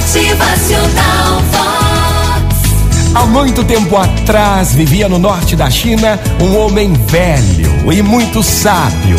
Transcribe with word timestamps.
Motivacional 0.00 1.42
Vox. 1.52 3.14
Há 3.14 3.26
muito 3.26 3.62
tempo 3.62 3.94
atrás 3.96 4.74
vivia 4.74 5.10
no 5.10 5.18
norte 5.18 5.54
da 5.54 5.68
China 5.68 6.18
um 6.40 6.56
homem 6.56 6.94
velho 6.94 7.92
e 7.92 8.00
muito 8.00 8.42
sábio. 8.42 9.18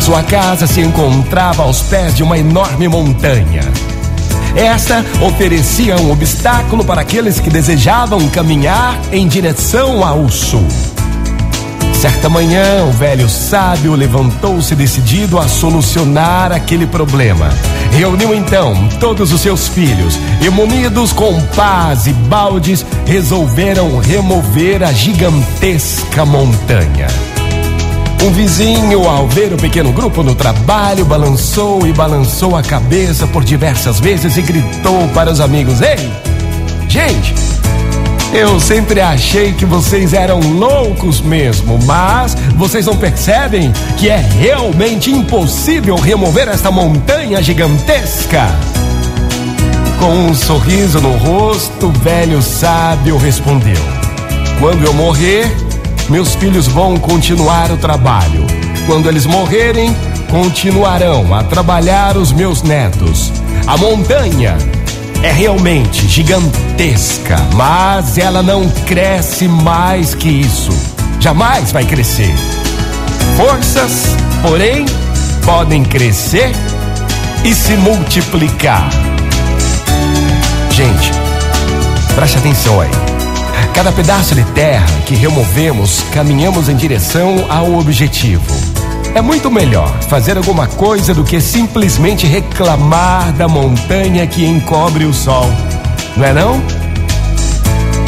Sua 0.00 0.22
casa 0.22 0.66
se 0.66 0.80
encontrava 0.80 1.64
aos 1.64 1.82
pés 1.82 2.14
de 2.14 2.22
uma 2.22 2.38
enorme 2.38 2.88
montanha. 2.88 3.60
Esta 4.56 5.04
oferecia 5.22 5.96
um 5.96 6.10
obstáculo 6.10 6.82
para 6.82 7.02
aqueles 7.02 7.38
que 7.38 7.50
desejavam 7.50 8.26
caminhar 8.30 8.98
em 9.12 9.28
direção 9.28 10.02
ao 10.02 10.30
sul. 10.30 10.66
Certa 12.00 12.30
manhã, 12.30 12.86
o 12.88 12.92
velho 12.92 13.28
sábio 13.28 13.94
levantou-se 13.94 14.74
decidido 14.74 15.38
a 15.38 15.46
solucionar 15.46 16.50
aquele 16.50 16.86
problema. 16.86 17.50
Reuniu 17.92 18.34
então 18.34 18.88
todos 18.98 19.30
os 19.34 19.42
seus 19.42 19.68
filhos 19.68 20.18
e, 20.40 20.48
munidos 20.48 21.12
com 21.12 21.38
pás 21.48 22.06
e 22.06 22.14
baldes, 22.14 22.86
resolveram 23.04 23.98
remover 23.98 24.82
a 24.82 24.94
gigantesca 24.94 26.24
montanha. 26.24 27.06
Um 28.24 28.32
vizinho, 28.32 29.06
ao 29.06 29.28
ver 29.28 29.52
o 29.52 29.58
pequeno 29.58 29.92
grupo 29.92 30.22
no 30.22 30.34
trabalho, 30.34 31.04
balançou 31.04 31.86
e 31.86 31.92
balançou 31.92 32.56
a 32.56 32.62
cabeça 32.62 33.26
por 33.26 33.44
diversas 33.44 34.00
vezes 34.00 34.38
e 34.38 34.40
gritou 34.40 35.06
para 35.08 35.30
os 35.30 35.38
amigos: 35.38 35.82
Ei, 35.82 36.10
gente! 36.88 37.49
Eu 38.32 38.60
sempre 38.60 39.00
achei 39.00 39.52
que 39.52 39.64
vocês 39.64 40.12
eram 40.12 40.38
loucos 40.38 41.20
mesmo, 41.20 41.80
mas 41.84 42.36
vocês 42.54 42.86
não 42.86 42.96
percebem 42.96 43.72
que 43.98 44.08
é 44.08 44.18
realmente 44.18 45.10
impossível 45.10 45.96
remover 45.96 46.48
esta 46.48 46.70
montanha 46.70 47.42
gigantesca? 47.42 48.46
Com 49.98 50.28
um 50.28 50.34
sorriso 50.34 51.00
no 51.00 51.16
rosto, 51.16 51.88
o 51.88 51.92
velho 51.92 52.40
sábio 52.40 53.16
respondeu: 53.18 53.82
Quando 54.60 54.84
eu 54.84 54.94
morrer, 54.94 55.50
meus 56.08 56.36
filhos 56.36 56.68
vão 56.68 56.96
continuar 56.98 57.72
o 57.72 57.76
trabalho. 57.76 58.46
Quando 58.86 59.08
eles 59.08 59.26
morrerem, 59.26 59.94
continuarão 60.30 61.34
a 61.34 61.42
trabalhar 61.42 62.16
os 62.16 62.32
meus 62.32 62.62
netos. 62.62 63.32
A 63.66 63.76
montanha 63.76 64.56
é 65.22 65.30
realmente 65.30 66.08
gigantesca, 66.08 67.36
mas 67.54 68.16
ela 68.18 68.42
não 68.42 68.68
cresce 68.86 69.46
mais 69.46 70.14
que 70.14 70.28
isso. 70.28 70.70
Jamais 71.20 71.72
vai 71.72 71.84
crescer. 71.84 72.34
Forças, 73.36 74.16
porém, 74.42 74.86
podem 75.44 75.84
crescer 75.84 76.50
e 77.44 77.54
se 77.54 77.72
multiplicar. 77.72 78.88
Gente, 80.70 81.10
preste 82.14 82.38
atenção 82.38 82.80
aí. 82.80 82.90
Cada 83.74 83.92
pedaço 83.92 84.34
de 84.34 84.44
terra 84.52 84.86
que 85.06 85.14
removemos, 85.14 86.02
caminhamos 86.12 86.68
em 86.68 86.76
direção 86.76 87.46
ao 87.48 87.78
objetivo. 87.78 88.69
É 89.12 89.20
muito 89.20 89.50
melhor 89.50 89.90
fazer 90.02 90.36
alguma 90.36 90.68
coisa 90.68 91.12
do 91.12 91.24
que 91.24 91.40
simplesmente 91.40 92.26
reclamar 92.26 93.32
da 93.32 93.48
montanha 93.48 94.24
que 94.26 94.46
encobre 94.46 95.04
o 95.04 95.12
sol. 95.12 95.50
Não 96.16 96.24
é 96.24 96.32
não? 96.32 96.62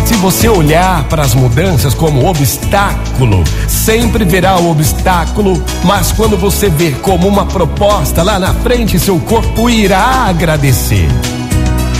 Se 0.06 0.14
você 0.14 0.48
olhar 0.48 1.03
para 1.05 1.22
as 1.22 1.34
mudanças 1.34 1.92
como 1.92 2.28
obstáculo, 2.28 3.42
sempre 3.67 4.25
verá 4.25 4.56
o 4.59 4.70
obstáculo, 4.70 5.62
mas 5.84 6.12
quando 6.12 6.36
você 6.36 6.69
ver 6.69 6.94
como 7.00 7.27
uma 7.27 7.47
proposta 7.47 8.22
lá 8.22 8.39
na 8.39 8.55
frente, 8.55 8.98
seu 8.98 9.19
corpo 9.19 9.69
irá 9.69 10.27
agradecer. 10.28 11.09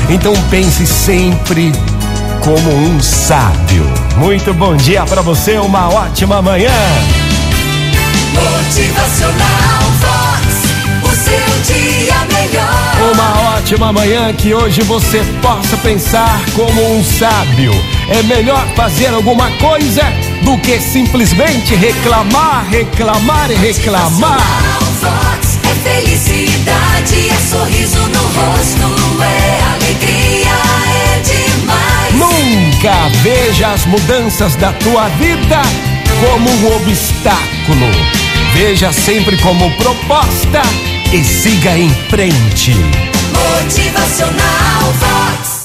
Então 0.09 0.33
pense 0.48 0.87
sempre 0.87 1.72
como 2.44 2.70
um 2.70 3.00
sábio. 3.00 3.84
Muito 4.16 4.55
bom 4.55 4.77
dia 4.77 5.05
para 5.05 5.22
você, 5.22 5.59
uma 5.59 5.89
ótima 5.89 6.41
manhã. 6.41 6.71
Motivacional 8.32 9.82
Vox. 10.00 10.72
O 11.03 11.15
seu 11.15 11.75
dia 11.75 12.15
melhor. 12.32 13.12
Uma 13.12 13.56
ótima 13.56 13.93
manhã 13.93 14.32
que 14.32 14.54
hoje 14.54 14.81
você 14.82 15.22
possa 15.43 15.76
pensar 15.78 16.41
como 16.54 16.97
um 16.97 17.04
sábio. 17.04 17.72
É 18.09 18.22
melhor 18.22 18.66
fazer 18.75 19.09
alguma 19.09 19.50
coisa 19.53 20.03
do 20.42 20.56
que 20.59 20.81
simplesmente 20.81 21.75
reclamar, 21.75 22.66
reclamar 22.71 23.50
e 23.50 23.54
reclamar. 23.54 24.38
Vox. 25.00 25.59
É 25.65 25.75
felicidade, 25.88 27.28
é 27.28 27.37
sorriso 27.50 27.98
no 27.98 28.22
rosto, 28.22 29.22
é 29.22 29.62
alegria, 29.75 30.50
é 30.87 31.21
demais. 31.21 32.15
Nunca 32.15 33.09
veja 33.22 33.69
as 33.69 33.84
mudanças 33.87 34.54
da 34.56 34.72
tua 34.75 35.09
vida 35.10 35.62
como 36.21 36.50
um 36.50 36.76
obstáculo. 36.76 38.22
Veja 38.65 38.93
sempre 38.93 39.37
como 39.39 39.69
proposta 39.77 40.62
e 41.12 41.25
siga 41.25 41.77
em 41.77 41.91
frente. 42.09 42.73
Motivacional 43.34 44.93
Vox. 45.00 45.62